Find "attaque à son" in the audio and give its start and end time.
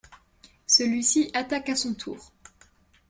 1.35-1.93